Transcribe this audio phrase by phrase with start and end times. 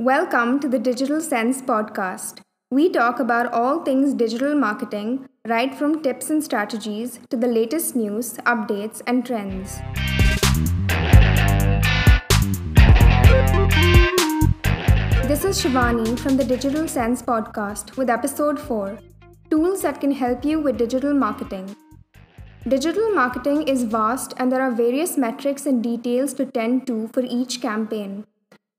[0.00, 2.40] Welcome to the Digital Sense podcast.
[2.70, 7.94] We talk about all things digital marketing, right from tips and strategies to the latest
[7.94, 9.74] news, updates, and trends.
[15.28, 18.98] This is Shivani from the Digital Sense podcast with episode 4
[19.50, 21.76] Tools that can help you with digital marketing.
[22.66, 27.20] Digital marketing is vast and there are various metrics and details to tend to for
[27.20, 28.24] each campaign.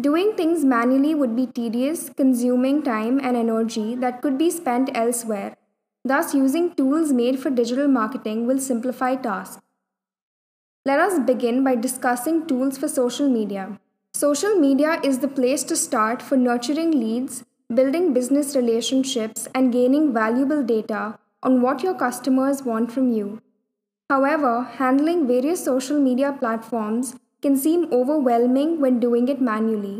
[0.00, 5.56] Doing things manually would be tedious, consuming time and energy that could be spent elsewhere.
[6.04, 9.62] Thus, using tools made for digital marketing will simplify tasks.
[10.84, 13.78] Let us begin by discussing tools for social media.
[14.12, 20.12] Social media is the place to start for nurturing leads, building business relationships, and gaining
[20.12, 23.40] valuable data on what your customers want from you.
[24.10, 29.96] However, handling various social media platforms can seem overwhelming when doing it manually.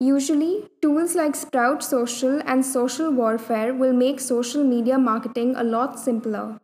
[0.00, 5.98] Usually, tools like Sprout Social and Social Warfare will make social media marketing a lot
[5.98, 6.60] simpler.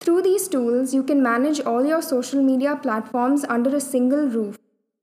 [0.00, 4.58] Through these tools, you can manage all your social media platforms under a single roof,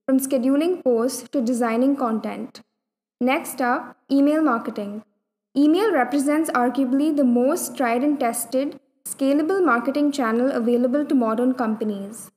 [0.07, 2.61] from scheduling posts to designing content.
[3.21, 5.03] Next up, email marketing.
[5.55, 12.32] Email represents arguably the most tried and tested, scalable marketing channel available to modern companies.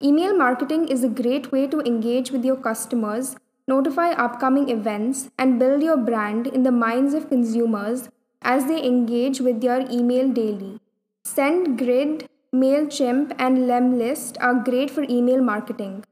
[0.00, 3.34] Email marketing is a great way to engage with your customers,
[3.66, 8.08] notify upcoming events, and build your brand in the minds of consumers
[8.40, 10.78] as they engage with your email daily.
[11.26, 16.04] SendGrid, MailChimp, and Lemlist are great for email marketing.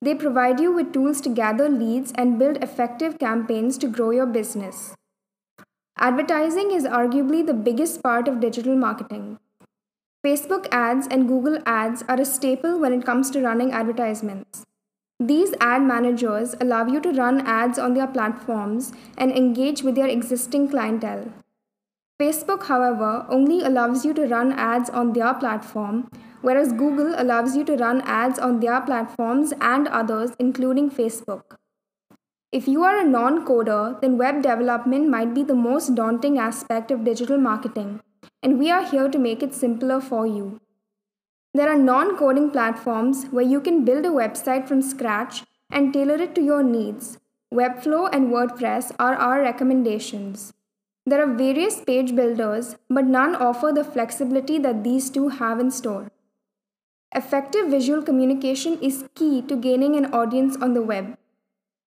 [0.00, 4.26] They provide you with tools to gather leads and build effective campaigns to grow your
[4.26, 4.94] business.
[5.98, 9.38] Advertising is arguably the biggest part of digital marketing.
[10.24, 14.64] Facebook ads and Google ads are a staple when it comes to running advertisements.
[15.20, 20.06] These ad managers allow you to run ads on their platforms and engage with your
[20.06, 21.30] existing clientele.
[22.18, 26.08] Facebook, however, only allows you to run ads on their platform,
[26.40, 31.58] whereas Google allows you to run ads on their platforms and others, including Facebook.
[32.50, 36.90] If you are a non coder, then web development might be the most daunting aspect
[36.90, 38.00] of digital marketing
[38.42, 40.60] and we are here to make it simpler for you.
[41.52, 46.16] There are non coding platforms where you can build a website from scratch and tailor
[46.16, 47.18] it to your needs.
[47.52, 50.52] Webflow and WordPress are our recommendations.
[51.06, 55.70] There are various page builders, but none offer the flexibility that these two have in
[55.70, 56.10] store.
[57.14, 61.16] Effective visual communication is key to gaining an audience on the web.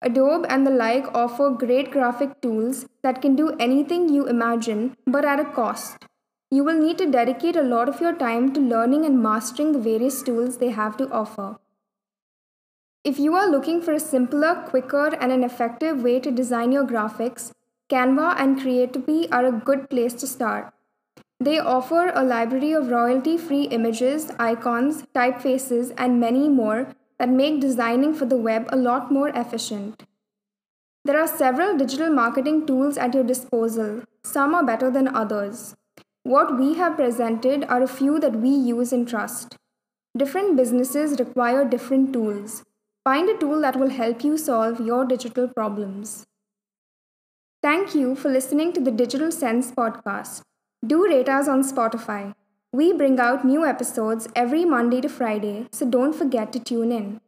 [0.01, 5.25] Adobe and the like offer great graphic tools that can do anything you imagine, but
[5.25, 6.05] at a cost.
[6.49, 9.79] You will need to dedicate a lot of your time to learning and mastering the
[9.79, 11.57] various tools they have to offer.
[13.03, 16.85] If you are looking for a simpler, quicker, and an effective way to design your
[16.85, 17.51] graphics,
[17.89, 20.73] Canva and Creativity are a good place to start.
[21.39, 27.59] They offer a library of royalty free images, icons, typefaces, and many more that make
[27.59, 30.03] designing for the web a lot more efficient.
[31.03, 35.75] There are several digital marketing tools at your disposal, some are better than others.
[36.27, 39.55] What we have presented are a few that we use and trust.
[40.17, 42.63] Different businesses require different tools.
[43.05, 46.25] Find a tool that will help you solve your digital problems.
[47.63, 50.41] Thank you for listening to the Digital Sense podcast.
[50.85, 52.35] Do rate us on Spotify.
[52.73, 57.21] We bring out new episodes every Monday to Friday, so don't forget to tune in.